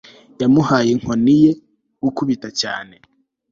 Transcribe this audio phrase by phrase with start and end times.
[0.41, 1.51] yamuhaye inkoni ye
[2.03, 2.95] gukubita cyane